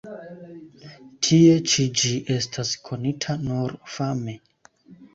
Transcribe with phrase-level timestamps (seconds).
[1.27, 4.39] Tie ĉi ĝi estas konita nur fame.